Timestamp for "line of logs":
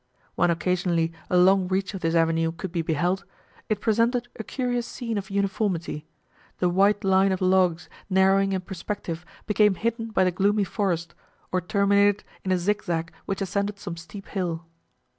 7.03-7.87